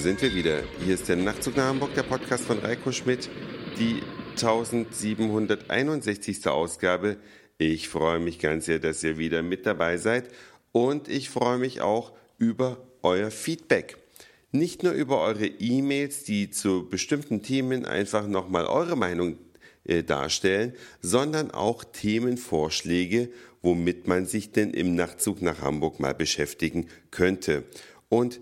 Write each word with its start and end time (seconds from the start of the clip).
Sind 0.00 0.20
wir 0.22 0.34
wieder. 0.34 0.62
Hier 0.82 0.94
ist 0.94 1.10
der 1.10 1.16
Nachtzug 1.16 1.58
nach 1.58 1.66
Hamburg, 1.66 1.94
der 1.94 2.04
Podcast 2.04 2.44
von 2.44 2.58
Reiko 2.58 2.90
Schmidt, 2.90 3.28
die 3.78 4.00
1761. 4.30 6.46
Ausgabe. 6.46 7.18
Ich 7.58 7.90
freue 7.90 8.18
mich 8.18 8.38
ganz 8.38 8.64
sehr, 8.64 8.78
dass 8.78 9.04
ihr 9.04 9.18
wieder 9.18 9.42
mit 9.42 9.66
dabei 9.66 9.98
seid 9.98 10.30
und 10.72 11.10
ich 11.10 11.28
freue 11.28 11.58
mich 11.58 11.82
auch 11.82 12.12
über 12.38 12.78
euer 13.02 13.30
Feedback. 13.30 13.98
Nicht 14.52 14.82
nur 14.82 14.92
über 14.92 15.20
eure 15.20 15.44
E-Mails, 15.44 16.24
die 16.24 16.48
zu 16.48 16.88
bestimmten 16.88 17.42
Themen 17.42 17.84
einfach 17.84 18.26
nochmal 18.26 18.64
eure 18.64 18.96
Meinung 18.96 19.36
äh, 19.84 20.02
darstellen, 20.02 20.72
sondern 21.02 21.50
auch 21.50 21.84
Themenvorschläge, 21.84 23.28
womit 23.60 24.08
man 24.08 24.24
sich 24.24 24.50
denn 24.50 24.70
im 24.70 24.94
Nachtzug 24.94 25.42
nach 25.42 25.60
Hamburg 25.60 26.00
mal 26.00 26.14
beschäftigen 26.14 26.86
könnte. 27.10 27.64
Und 28.08 28.40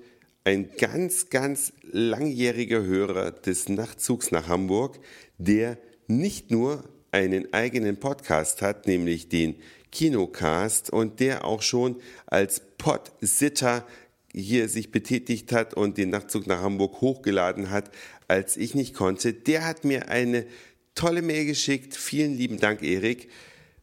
ein 0.48 0.70
ganz, 0.78 1.28
ganz 1.28 1.74
langjähriger 1.92 2.82
Hörer 2.82 3.32
des 3.32 3.68
Nachtzugs 3.68 4.30
nach 4.30 4.48
Hamburg, 4.48 4.98
der 5.36 5.76
nicht 6.06 6.50
nur 6.50 6.84
einen 7.10 7.52
eigenen 7.52 8.00
Podcast 8.00 8.62
hat, 8.62 8.86
nämlich 8.86 9.28
den 9.28 9.56
Kinocast 9.92 10.88
und 10.88 11.20
der 11.20 11.44
auch 11.44 11.60
schon 11.60 11.96
als 12.24 12.62
Podsitter 12.78 13.86
hier 14.32 14.70
sich 14.70 14.90
betätigt 14.90 15.52
hat 15.52 15.74
und 15.74 15.98
den 15.98 16.08
Nachtzug 16.08 16.46
nach 16.46 16.62
Hamburg 16.62 17.02
hochgeladen 17.02 17.68
hat, 17.68 17.90
als 18.26 18.56
ich 18.56 18.74
nicht 18.74 18.94
konnte, 18.94 19.34
der 19.34 19.66
hat 19.66 19.84
mir 19.84 20.08
eine 20.08 20.46
tolle 20.94 21.20
Mail 21.20 21.44
geschickt. 21.44 21.94
Vielen 21.94 22.34
lieben 22.38 22.58
Dank, 22.58 22.82
Erik. 22.82 23.28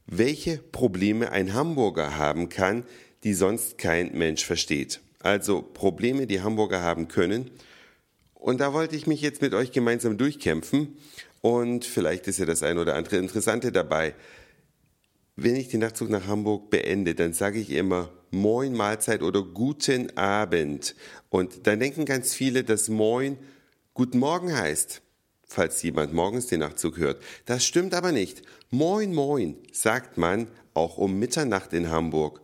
Welche 0.07 0.57
Probleme 0.57 1.31
ein 1.31 1.53
Hamburger 1.53 2.17
haben 2.17 2.49
kann, 2.49 2.85
die 3.23 3.35
sonst 3.35 3.77
kein 3.77 4.17
Mensch 4.17 4.43
versteht. 4.43 4.99
Also 5.25 5.63
Probleme, 5.63 6.27
die 6.27 6.43
Hamburger 6.43 6.83
haben 6.83 7.07
können. 7.07 7.49
Und 8.35 8.61
da 8.61 8.73
wollte 8.73 8.95
ich 8.95 9.07
mich 9.07 9.21
jetzt 9.21 9.41
mit 9.41 9.55
euch 9.55 9.71
gemeinsam 9.71 10.19
durchkämpfen. 10.19 10.97
Und 11.41 11.83
vielleicht 11.83 12.27
ist 12.27 12.37
ja 12.37 12.45
das 12.45 12.61
ein 12.61 12.77
oder 12.77 12.93
andere 12.93 13.17
Interessante 13.17 13.71
dabei. 13.71 14.13
Wenn 15.35 15.55
ich 15.55 15.67
den 15.67 15.79
Nachtzug 15.79 16.11
nach 16.11 16.27
Hamburg 16.27 16.69
beende, 16.69 17.15
dann 17.15 17.33
sage 17.33 17.57
ich 17.57 17.71
immer 17.71 18.11
Moin 18.29 18.73
Mahlzeit 18.73 19.23
oder 19.23 19.41
Guten 19.41 20.15
Abend. 20.15 20.95
Und 21.29 21.65
dann 21.65 21.79
denken 21.79 22.05
ganz 22.05 22.35
viele, 22.35 22.63
dass 22.63 22.87
Moin 22.87 23.39
Guten 23.95 24.19
Morgen 24.19 24.55
heißt, 24.55 25.01
falls 25.47 25.81
jemand 25.81 26.13
morgens 26.13 26.45
den 26.45 26.59
Nachtzug 26.59 26.97
hört. 26.97 27.19
Das 27.47 27.65
stimmt 27.65 27.95
aber 27.95 28.11
nicht. 28.11 28.43
Moin 28.69 29.11
Moin 29.11 29.55
sagt 29.71 30.19
man 30.19 30.49
auch 30.75 30.99
um 30.99 31.17
Mitternacht 31.17 31.73
in 31.73 31.89
Hamburg 31.89 32.41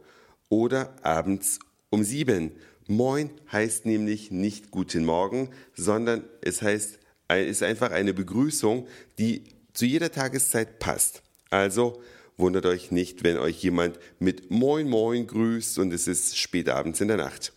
oder 0.49 0.95
abends 1.03 1.59
um 1.91 2.03
sieben. 2.03 2.53
Moin 2.87 3.29
heißt 3.51 3.85
nämlich 3.85 4.31
nicht 4.31 4.71
Guten 4.71 5.05
Morgen, 5.05 5.49
sondern 5.75 6.23
es 6.41 6.61
heißt, 6.61 6.99
ist 7.29 7.63
einfach 7.63 7.91
eine 7.91 8.13
Begrüßung, 8.13 8.87
die 9.17 9.43
zu 9.73 9.85
jeder 9.85 10.11
Tageszeit 10.11 10.79
passt. 10.79 11.21
Also 11.49 12.02
wundert 12.37 12.65
euch 12.65 12.91
nicht, 12.91 13.23
wenn 13.23 13.37
euch 13.37 13.61
jemand 13.63 13.99
mit 14.19 14.52
Moin 14.52 14.89
Moin 14.89 15.27
grüßt 15.27 15.79
und 15.79 15.93
es 15.93 16.07
ist 16.07 16.37
spät 16.37 16.69
abends 16.69 16.99
in 17.02 17.07
der 17.07 17.17
Nacht. 17.17 17.53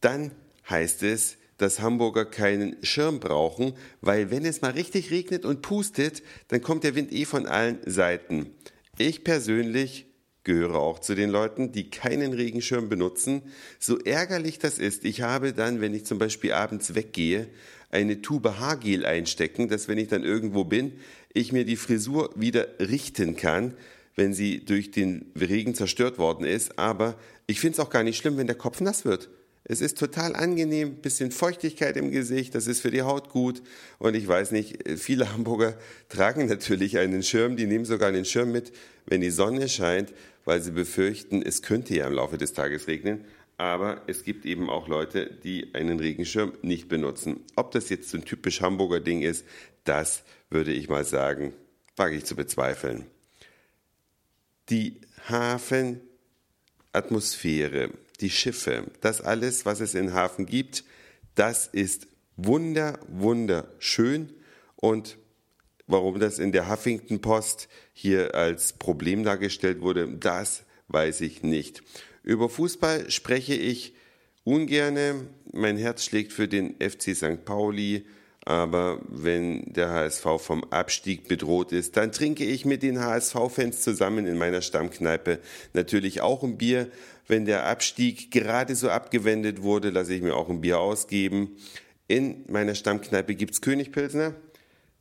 Dann 0.00 0.32
heißt 0.68 1.02
es, 1.02 1.36
dass 1.56 1.80
Hamburger 1.80 2.24
keinen 2.24 2.82
Schirm 2.82 3.20
brauchen, 3.20 3.74
weil 4.00 4.30
wenn 4.30 4.44
es 4.44 4.62
mal 4.62 4.72
richtig 4.72 5.10
regnet 5.10 5.44
und 5.44 5.62
pustet, 5.62 6.22
dann 6.48 6.62
kommt 6.62 6.84
der 6.84 6.94
Wind 6.94 7.12
eh 7.12 7.26
von 7.26 7.46
allen 7.46 7.78
Seiten. 7.84 8.54
Ich 8.96 9.24
persönlich 9.24 10.06
gehöre 10.44 10.76
auch 10.76 10.98
zu 10.98 11.14
den 11.14 11.30
Leuten, 11.30 11.72
die 11.72 11.90
keinen 11.90 12.32
Regenschirm 12.32 12.88
benutzen. 12.88 13.42
So 13.78 13.98
ärgerlich 13.98 14.58
das 14.58 14.78
ist, 14.78 15.04
ich 15.04 15.22
habe 15.22 15.52
dann, 15.52 15.80
wenn 15.80 15.94
ich 15.94 16.06
zum 16.06 16.18
Beispiel 16.18 16.52
abends 16.52 16.94
weggehe, 16.94 17.48
eine 17.90 18.22
Tube 18.22 18.58
Haargel 18.58 19.04
einstecken, 19.04 19.68
dass 19.68 19.88
wenn 19.88 19.98
ich 19.98 20.08
dann 20.08 20.24
irgendwo 20.24 20.64
bin, 20.64 20.92
ich 21.32 21.52
mir 21.52 21.64
die 21.64 21.76
Frisur 21.76 22.30
wieder 22.36 22.68
richten 22.78 23.36
kann, 23.36 23.74
wenn 24.16 24.32
sie 24.34 24.64
durch 24.64 24.90
den 24.90 25.32
Regen 25.38 25.74
zerstört 25.74 26.18
worden 26.18 26.44
ist. 26.44 26.78
Aber 26.78 27.16
ich 27.46 27.60
finde 27.60 27.74
es 27.74 27.80
auch 27.80 27.90
gar 27.90 28.02
nicht 28.02 28.16
schlimm, 28.16 28.36
wenn 28.36 28.46
der 28.46 28.56
Kopf 28.56 28.80
nass 28.80 29.04
wird. 29.04 29.28
Es 29.64 29.80
ist 29.80 29.98
total 29.98 30.34
angenehm, 30.34 30.96
bisschen 30.96 31.30
Feuchtigkeit 31.30 31.96
im 31.96 32.10
Gesicht, 32.10 32.54
das 32.54 32.66
ist 32.66 32.80
für 32.80 32.90
die 32.90 33.02
Haut 33.02 33.28
gut. 33.28 33.62
Und 33.98 34.16
ich 34.16 34.26
weiß 34.26 34.50
nicht, 34.52 34.78
viele 34.98 35.32
Hamburger 35.32 35.78
tragen 36.08 36.46
natürlich 36.46 36.98
einen 36.98 37.22
Schirm, 37.22 37.56
die 37.56 37.66
nehmen 37.66 37.84
sogar 37.84 38.08
einen 38.08 38.24
Schirm 38.24 38.50
mit, 38.50 38.72
wenn 39.06 39.20
die 39.20 39.30
Sonne 39.30 39.68
scheint, 39.68 40.12
weil 40.50 40.60
sie 40.60 40.72
befürchten, 40.72 41.40
es 41.42 41.62
könnte 41.62 41.94
ja 41.94 42.08
im 42.08 42.14
Laufe 42.14 42.36
des 42.36 42.52
Tages 42.52 42.88
regnen. 42.88 43.24
Aber 43.56 44.02
es 44.08 44.24
gibt 44.24 44.44
eben 44.44 44.68
auch 44.68 44.88
Leute, 44.88 45.30
die 45.44 45.72
einen 45.76 46.00
Regenschirm 46.00 46.54
nicht 46.60 46.88
benutzen. 46.88 47.44
Ob 47.54 47.70
das 47.70 47.88
jetzt 47.88 48.10
so 48.10 48.18
ein 48.18 48.24
typisch 48.24 48.60
Hamburger 48.60 48.98
Ding 48.98 49.22
ist, 49.22 49.46
das 49.84 50.24
würde 50.48 50.72
ich 50.72 50.88
mal 50.88 51.04
sagen, 51.04 51.52
wage 51.94 52.16
ich 52.16 52.24
zu 52.24 52.34
bezweifeln. 52.34 53.06
Die 54.70 55.00
Hafenatmosphäre, 55.28 57.90
die 58.18 58.30
Schiffe, 58.30 58.90
das 59.02 59.20
alles, 59.20 59.66
was 59.66 59.78
es 59.78 59.94
in 59.94 60.14
Hafen 60.14 60.46
gibt, 60.46 60.82
das 61.36 61.68
ist 61.68 62.08
wunder, 62.36 62.98
wunderschön 63.06 64.34
und 64.74 65.16
Warum 65.90 66.20
das 66.20 66.38
in 66.38 66.52
der 66.52 66.70
Huffington 66.70 67.20
Post 67.20 67.68
hier 67.92 68.36
als 68.36 68.74
Problem 68.74 69.24
dargestellt 69.24 69.80
wurde, 69.80 70.06
das 70.06 70.62
weiß 70.86 71.20
ich 71.22 71.42
nicht. 71.42 71.82
Über 72.22 72.48
Fußball 72.48 73.10
spreche 73.10 73.54
ich 73.54 73.94
ungerne. 74.44 75.26
Mein 75.52 75.76
Herz 75.76 76.04
schlägt 76.04 76.32
für 76.32 76.46
den 76.46 76.76
FC 76.76 77.16
St. 77.16 77.44
Pauli. 77.44 78.06
Aber 78.44 79.00
wenn 79.08 79.72
der 79.72 79.90
HSV 79.90 80.24
vom 80.38 80.62
Abstieg 80.70 81.26
bedroht 81.26 81.72
ist, 81.72 81.96
dann 81.96 82.12
trinke 82.12 82.44
ich 82.44 82.64
mit 82.64 82.84
den 82.84 83.00
HSV-Fans 83.00 83.82
zusammen 83.82 84.26
in 84.26 84.38
meiner 84.38 84.62
Stammkneipe 84.62 85.40
natürlich 85.74 86.20
auch 86.20 86.44
ein 86.44 86.56
Bier. 86.56 86.88
Wenn 87.26 87.46
der 87.46 87.66
Abstieg 87.66 88.30
gerade 88.30 88.76
so 88.76 88.90
abgewendet 88.90 89.62
wurde, 89.62 89.90
lasse 89.90 90.14
ich 90.14 90.22
mir 90.22 90.36
auch 90.36 90.48
ein 90.48 90.60
Bier 90.60 90.78
ausgeben. 90.78 91.56
In 92.06 92.44
meiner 92.48 92.76
Stammkneipe 92.76 93.34
gibt's 93.34 93.60
Königpilsner. 93.60 94.34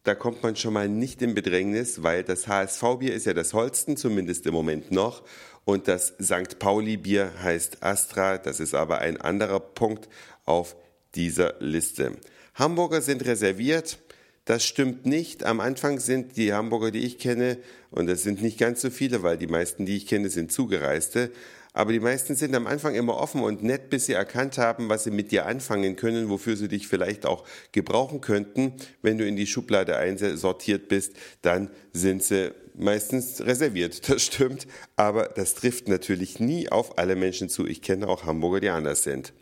Da 0.03 0.15
kommt 0.15 0.43
man 0.43 0.55
schon 0.55 0.73
mal 0.73 0.87
nicht 0.87 1.21
in 1.21 1.35
Bedrängnis, 1.35 2.03
weil 2.03 2.23
das 2.23 2.47
HSV-Bier 2.47 3.13
ist 3.13 3.25
ja 3.25 3.33
das 3.33 3.53
Holsten, 3.53 3.97
zumindest 3.97 4.45
im 4.45 4.53
Moment 4.53 4.91
noch. 4.91 5.23
Und 5.65 5.87
das 5.87 6.13
St. 6.21 6.57
Pauli-Bier 6.57 7.31
heißt 7.43 7.83
Astra. 7.83 8.37
Das 8.37 8.59
ist 8.59 8.73
aber 8.73 8.99
ein 8.99 9.19
anderer 9.19 9.59
Punkt 9.59 10.07
auf 10.45 10.75
dieser 11.15 11.55
Liste. 11.59 12.13
Hamburger 12.55 13.01
sind 13.01 13.25
reserviert. 13.25 13.99
Das 14.45 14.65
stimmt 14.65 15.05
nicht. 15.05 15.43
Am 15.43 15.59
Anfang 15.59 15.99
sind 15.99 16.37
die 16.37 16.53
Hamburger, 16.53 16.91
die 16.91 17.05
ich 17.05 17.19
kenne, 17.19 17.57
und 17.91 18.07
das 18.07 18.23
sind 18.23 18.41
nicht 18.41 18.57
ganz 18.57 18.81
so 18.81 18.89
viele, 18.89 19.21
weil 19.21 19.37
die 19.37 19.47
meisten, 19.47 19.85
die 19.85 19.97
ich 19.97 20.07
kenne, 20.07 20.29
sind 20.29 20.51
Zugereiste, 20.51 21.31
aber 21.73 21.91
die 21.91 21.99
meisten 21.99 22.35
sind 22.35 22.55
am 22.55 22.67
Anfang 22.67 22.95
immer 22.95 23.17
offen 23.17 23.41
und 23.41 23.63
nett, 23.63 23.89
bis 23.89 24.07
sie 24.07 24.13
erkannt 24.13 24.57
haben, 24.57 24.89
was 24.89 25.03
sie 25.03 25.11
mit 25.11 25.31
dir 25.31 25.45
anfangen 25.45 25.95
können, 25.95 26.29
wofür 26.29 26.55
sie 26.55 26.67
dich 26.67 26.87
vielleicht 26.87 27.25
auch 27.25 27.45
gebrauchen 27.71 28.21
könnten. 28.21 28.73
Wenn 29.01 29.17
du 29.17 29.27
in 29.27 29.35
die 29.35 29.45
Schublade 29.45 29.95
einsortiert 29.97 30.87
bist, 30.87 31.13
dann 31.41 31.69
sind 31.93 32.23
sie 32.23 32.53
meistens 32.73 33.41
reserviert. 33.41 34.01
Das 34.09 34.23
stimmt, 34.23 34.65
aber 34.95 35.25
das 35.25 35.53
trifft 35.53 35.87
natürlich 35.87 36.39
nie 36.39 36.69
auf 36.69 36.97
alle 36.97 37.15
Menschen 37.15 37.49
zu. 37.49 37.67
Ich 37.67 37.81
kenne 37.81 38.07
auch 38.07 38.25
Hamburger, 38.25 38.59
die 38.59 38.69
anders 38.69 39.03
sind. 39.03 39.33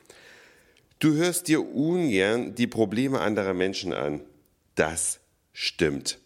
Du 1.00 1.14
hörst 1.14 1.48
dir 1.48 1.62
ungern 1.62 2.56
die 2.56 2.68
Probleme 2.68 3.22
anderer 3.22 3.54
Menschen 3.54 3.94
an. 3.94 4.22
Das 4.76 5.20
stimmt. 5.54 6.20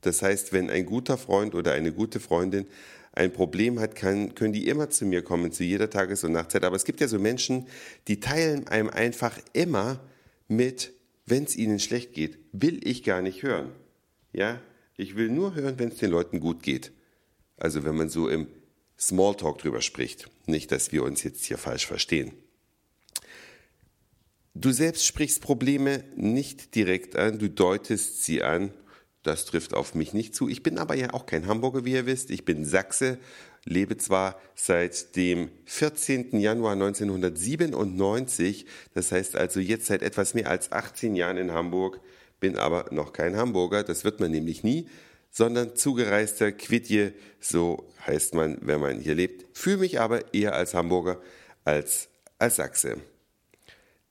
Das 0.00 0.22
heißt, 0.22 0.52
wenn 0.52 0.70
ein 0.70 0.86
guter 0.86 1.18
Freund 1.18 1.54
oder 1.54 1.72
eine 1.72 1.92
gute 1.92 2.20
Freundin 2.20 2.66
ein 3.16 3.32
Problem 3.32 3.80
hat, 3.80 3.96
kann, 3.96 4.34
können 4.34 4.52
die 4.52 4.68
immer 4.68 4.90
zu 4.90 5.06
mir 5.06 5.22
kommen, 5.22 5.50
zu 5.50 5.64
jeder 5.64 5.88
Tages- 5.90 6.22
und 6.22 6.32
Nachtzeit. 6.32 6.64
Aber 6.64 6.76
es 6.76 6.84
gibt 6.84 7.00
ja 7.00 7.08
so 7.08 7.18
Menschen, 7.18 7.66
die 8.08 8.20
teilen 8.20 8.68
einem 8.68 8.90
einfach 8.90 9.38
immer 9.54 10.00
mit, 10.48 10.92
wenn 11.24 11.44
es 11.44 11.56
ihnen 11.56 11.80
schlecht 11.80 12.12
geht. 12.12 12.38
Will 12.52 12.86
ich 12.86 13.02
gar 13.02 13.22
nicht 13.22 13.42
hören. 13.42 13.72
Ja, 14.32 14.60
ich 14.96 15.16
will 15.16 15.30
nur 15.30 15.54
hören, 15.54 15.78
wenn 15.78 15.88
es 15.88 15.96
den 15.96 16.10
Leuten 16.10 16.40
gut 16.40 16.62
geht. 16.62 16.92
Also 17.56 17.84
wenn 17.84 17.96
man 17.96 18.10
so 18.10 18.28
im 18.28 18.48
Smalltalk 18.98 19.58
drüber 19.58 19.80
spricht. 19.80 20.28
Nicht, 20.44 20.70
dass 20.70 20.92
wir 20.92 21.02
uns 21.02 21.22
jetzt 21.22 21.44
hier 21.46 21.58
falsch 21.58 21.86
verstehen. 21.86 22.32
Du 24.54 24.72
selbst 24.72 25.06
sprichst 25.06 25.40
Probleme 25.40 26.04
nicht 26.16 26.74
direkt 26.74 27.16
an, 27.16 27.38
du 27.38 27.48
deutest 27.48 28.24
sie 28.24 28.42
an 28.42 28.72
das 29.26 29.44
trifft 29.44 29.74
auf 29.74 29.94
mich 29.94 30.14
nicht 30.14 30.34
zu. 30.34 30.48
Ich 30.48 30.62
bin 30.62 30.78
aber 30.78 30.94
ja 30.94 31.12
auch 31.12 31.26
kein 31.26 31.46
Hamburger, 31.46 31.84
wie 31.84 31.92
ihr 31.92 32.06
wisst. 32.06 32.30
Ich 32.30 32.44
bin 32.44 32.64
Sachse, 32.64 33.18
lebe 33.64 33.96
zwar 33.96 34.40
seit 34.54 35.16
dem 35.16 35.50
14. 35.64 36.38
Januar 36.38 36.72
1997, 36.72 38.66
das 38.94 39.12
heißt 39.12 39.36
also 39.36 39.60
jetzt 39.60 39.86
seit 39.86 40.02
etwas 40.02 40.34
mehr 40.34 40.48
als 40.48 40.72
18 40.72 41.16
Jahren 41.16 41.36
in 41.36 41.52
Hamburg, 41.52 42.00
bin 42.40 42.56
aber 42.56 42.86
noch 42.92 43.12
kein 43.12 43.36
Hamburger, 43.36 43.82
das 43.82 44.04
wird 44.04 44.20
man 44.20 44.30
nämlich 44.30 44.62
nie, 44.62 44.88
sondern 45.30 45.74
zugereister 45.74 46.52
Quidje, 46.52 47.12
so 47.40 47.90
heißt 48.06 48.34
man, 48.34 48.58
wenn 48.60 48.80
man 48.80 49.00
hier 49.00 49.14
lebt, 49.14 49.46
fühle 49.56 49.78
mich 49.78 50.00
aber 50.00 50.32
eher 50.32 50.54
als 50.54 50.74
Hamburger 50.74 51.20
als 51.64 52.08
als 52.38 52.56
Sachse. 52.56 52.98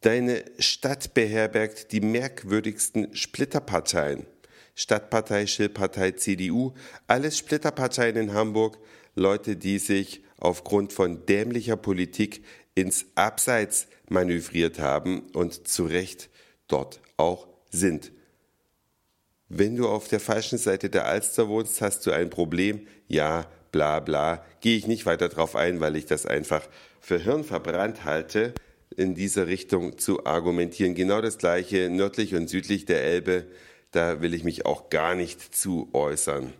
Deine 0.02 0.44
Stadt 0.60 1.14
beherbergt 1.14 1.92
die 1.92 2.02
merkwürdigsten 2.02 3.16
Splitterparteien. 3.16 4.26
Stadtpartei, 4.76 5.48
Schillpartei, 5.48 6.12
CDU, 6.12 6.74
alles 7.08 7.38
Splitterparteien 7.38 8.18
in 8.18 8.34
Hamburg, 8.34 8.78
Leute, 9.16 9.56
die 9.56 9.80
sich 9.80 10.22
aufgrund 10.38 10.94
von 10.94 11.26
dämlicher 11.26 11.78
Politik 11.78 12.44
ins 12.76 13.06
Abseits 13.16 13.88
manövriert 14.10 14.80
haben 14.80 15.22
und 15.34 15.68
zu 15.68 15.86
Recht 15.86 16.30
dort 16.68 17.00
auch 17.18 17.48
sind. 17.72 18.12
Wenn 19.48 19.76
du 19.78 19.88
auf 19.88 20.08
der 20.08 20.20
falschen 20.20 20.58
Seite 20.58 20.90
der 20.90 21.06
Alster 21.06 21.48
wohnst, 21.48 21.82
hast 21.82 22.06
du 22.06 22.12
ein 22.12 22.30
Problem. 22.30 22.88
Ja, 23.08 23.50
bla 23.72 24.00
bla. 24.00 24.44
Gehe 24.60 24.78
ich 24.78 24.88
nicht 24.88 25.06
weiter 25.06 25.30
drauf 25.30 25.56
ein, 25.56 25.80
weil 25.80 25.96
ich 25.96 26.06
das 26.06 26.26
einfach 26.26 26.68
für 27.00 27.20
hirnverbrannt 27.20 28.04
halte, 28.04 28.54
in 28.98 29.16
dieser 29.16 29.48
Richtung 29.48 29.98
zu 29.98 30.26
argumentieren. 30.26 30.96
Genau 30.96 31.22
das 31.22 31.38
gleiche 31.38 31.90
nördlich 31.90 32.36
und 32.36 32.50
südlich 32.50 32.86
der 32.86 33.04
Elbe. 33.04 33.46
Da 33.96 34.22
will 34.22 34.34
ich 34.34 34.44
mich 34.44 34.66
auch 34.66 34.90
gar 34.90 35.16
nicht 35.16 35.56
zu 35.56 35.88
äußern. 35.94 36.52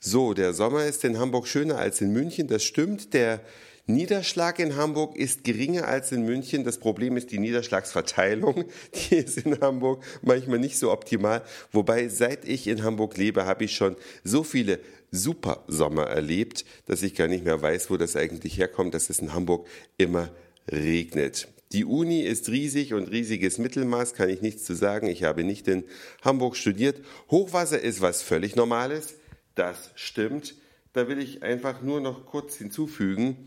So, 0.00 0.32
der 0.32 0.54
Sommer 0.54 0.86
ist 0.86 1.04
in 1.04 1.18
Hamburg 1.18 1.46
schöner 1.46 1.76
als 1.76 2.00
in 2.00 2.14
München, 2.14 2.46
das 2.46 2.64
stimmt. 2.64 3.12
Der 3.12 3.40
Niederschlag 3.84 4.58
in 4.58 4.74
Hamburg 4.74 5.16
ist 5.16 5.44
geringer 5.44 5.86
als 5.86 6.12
in 6.12 6.24
München. 6.24 6.64
Das 6.64 6.78
Problem 6.78 7.18
ist 7.18 7.30
die 7.30 7.38
Niederschlagsverteilung. 7.38 8.64
Die 8.94 9.16
ist 9.16 9.36
in 9.36 9.60
Hamburg 9.60 10.02
manchmal 10.22 10.60
nicht 10.60 10.78
so 10.78 10.90
optimal. 10.90 11.42
Wobei, 11.72 12.08
seit 12.08 12.46
ich 12.46 12.68
in 12.68 12.84
Hamburg 12.84 13.18
lebe, 13.18 13.44
habe 13.44 13.64
ich 13.64 13.76
schon 13.76 13.96
so 14.24 14.42
viele 14.42 14.80
super 15.10 15.62
Sommer 15.66 16.04
erlebt, 16.04 16.64
dass 16.86 17.02
ich 17.02 17.14
gar 17.14 17.28
nicht 17.28 17.44
mehr 17.44 17.60
weiß, 17.60 17.90
wo 17.90 17.98
das 17.98 18.16
eigentlich 18.16 18.56
herkommt, 18.56 18.94
dass 18.94 19.10
es 19.10 19.18
in 19.18 19.34
Hamburg 19.34 19.66
immer 19.98 20.30
regnet. 20.72 21.48
Die 21.72 21.84
Uni 21.84 22.22
ist 22.22 22.48
riesig 22.48 22.94
und 22.94 23.12
riesiges 23.12 23.58
Mittelmaß, 23.58 24.14
kann 24.14 24.28
ich 24.28 24.42
nichts 24.42 24.64
zu 24.64 24.74
sagen. 24.74 25.06
Ich 25.06 25.22
habe 25.22 25.44
nicht 25.44 25.68
in 25.68 25.84
Hamburg 26.22 26.56
studiert. 26.56 27.00
Hochwasser 27.30 27.80
ist 27.80 28.00
was 28.00 28.22
völlig 28.22 28.56
Normales. 28.56 29.14
Das 29.54 29.92
stimmt. 29.94 30.56
Da 30.92 31.06
will 31.06 31.20
ich 31.20 31.44
einfach 31.44 31.80
nur 31.80 32.00
noch 32.00 32.26
kurz 32.26 32.56
hinzufügen, 32.56 33.46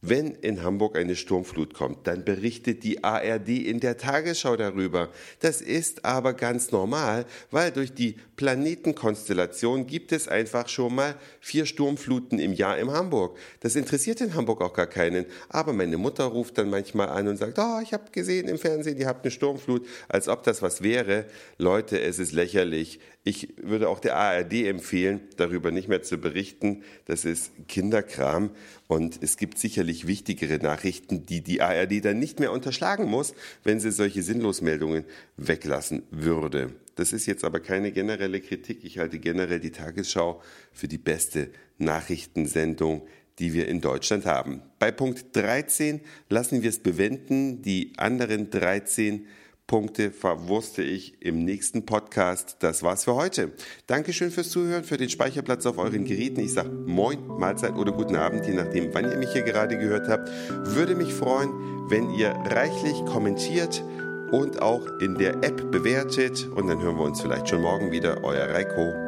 wenn 0.00 0.30
in 0.30 0.62
Hamburg 0.62 0.96
eine 0.96 1.16
Sturmflut 1.16 1.74
kommt, 1.74 2.06
dann 2.06 2.24
berichtet 2.24 2.84
die 2.84 3.02
ARD 3.02 3.48
in 3.48 3.80
der 3.80 3.96
Tagesschau 3.96 4.56
darüber. 4.56 5.08
Das 5.40 5.60
ist 5.60 6.04
aber 6.04 6.34
ganz 6.34 6.70
normal, 6.70 7.26
weil 7.50 7.72
durch 7.72 7.92
die 7.92 8.16
Planetenkonstellation 8.36 9.88
gibt 9.88 10.12
es 10.12 10.28
einfach 10.28 10.68
schon 10.68 10.94
mal 10.94 11.16
vier 11.40 11.66
Sturmfluten 11.66 12.38
im 12.38 12.52
Jahr 12.52 12.78
in 12.78 12.92
Hamburg. 12.92 13.36
Das 13.58 13.74
interessiert 13.74 14.20
in 14.20 14.34
Hamburg 14.34 14.62
auch 14.62 14.72
gar 14.72 14.86
keinen. 14.86 15.26
Aber 15.48 15.72
meine 15.72 15.96
Mutter 15.96 16.24
ruft 16.24 16.58
dann 16.58 16.70
manchmal 16.70 17.08
an 17.08 17.26
und 17.26 17.36
sagt, 17.36 17.58
oh, 17.58 17.80
ich 17.82 17.92
habe 17.92 18.12
gesehen 18.12 18.46
im 18.46 18.58
Fernsehen, 18.58 18.98
ihr 18.98 19.08
habt 19.08 19.24
eine 19.24 19.32
Sturmflut, 19.32 19.84
als 20.08 20.28
ob 20.28 20.44
das 20.44 20.62
was 20.62 20.82
wäre. 20.82 21.24
Leute, 21.58 22.00
es 22.00 22.20
ist 22.20 22.32
lächerlich. 22.32 23.00
Ich 23.24 23.54
würde 23.60 23.88
auch 23.88 23.98
der 23.98 24.16
ARD 24.16 24.52
empfehlen, 24.66 25.20
darüber 25.36 25.72
nicht 25.72 25.88
mehr 25.88 26.02
zu 26.02 26.18
berichten. 26.18 26.84
Das 27.06 27.24
ist 27.24 27.50
Kinderkram 27.66 28.50
und 28.86 29.18
es 29.20 29.36
gibt 29.36 29.58
sicherlich 29.88 30.06
wichtigere 30.06 30.58
Nachrichten, 30.58 31.24
die 31.24 31.40
die 31.42 31.62
ARD 31.62 32.04
dann 32.04 32.18
nicht 32.18 32.40
mehr 32.40 32.52
unterschlagen 32.52 33.06
muss, 33.06 33.34
wenn 33.64 33.80
sie 33.80 33.90
solche 33.90 34.22
Sinnlosmeldungen 34.22 35.04
weglassen 35.36 36.02
würde. 36.10 36.74
Das 36.96 37.12
ist 37.12 37.26
jetzt 37.26 37.44
aber 37.44 37.60
keine 37.60 37.90
generelle 37.92 38.40
Kritik. 38.40 38.84
Ich 38.84 38.98
halte 38.98 39.18
generell 39.18 39.60
die 39.60 39.70
Tagesschau 39.70 40.42
für 40.72 40.88
die 40.88 40.98
beste 40.98 41.50
Nachrichtensendung, 41.78 43.06
die 43.38 43.54
wir 43.54 43.68
in 43.68 43.80
Deutschland 43.80 44.26
haben. 44.26 44.60
Bei 44.78 44.90
Punkt 44.90 45.34
13 45.34 46.00
lassen 46.28 46.62
wir 46.62 46.68
es 46.68 46.80
bewenden. 46.80 47.62
Die 47.62 47.92
anderen 47.96 48.50
13 48.50 49.26
Punkte 49.68 50.10
verwurste 50.10 50.82
ich 50.82 51.20
im 51.20 51.44
nächsten 51.44 51.84
Podcast. 51.84 52.56
Das 52.60 52.82
war's 52.82 53.04
für 53.04 53.14
heute. 53.14 53.52
Dankeschön 53.86 54.30
fürs 54.30 54.48
Zuhören, 54.48 54.82
für 54.82 54.96
den 54.96 55.10
Speicherplatz 55.10 55.66
auf 55.66 55.76
euren 55.76 56.06
Geräten. 56.06 56.40
Ich 56.40 56.54
sage 56.54 56.70
Moin, 56.70 57.24
Mahlzeit 57.26 57.74
oder 57.74 57.92
guten 57.92 58.16
Abend, 58.16 58.46
je 58.46 58.54
nachdem, 58.54 58.94
wann 58.94 59.10
ihr 59.10 59.18
mich 59.18 59.30
hier 59.32 59.42
gerade 59.42 59.76
gehört 59.76 60.08
habt. 60.08 60.30
Würde 60.74 60.96
mich 60.96 61.12
freuen, 61.12 61.50
wenn 61.90 62.10
ihr 62.14 62.30
reichlich 62.30 62.96
kommentiert 63.04 63.84
und 64.32 64.62
auch 64.62 64.86
in 65.00 65.16
der 65.16 65.34
App 65.44 65.70
bewertet. 65.70 66.48
Und 66.48 66.66
dann 66.68 66.80
hören 66.80 66.96
wir 66.96 67.04
uns 67.04 67.20
vielleicht 67.20 67.50
schon 67.50 67.60
morgen 67.60 67.92
wieder. 67.92 68.24
Euer 68.24 68.48
Reiko. 68.48 69.07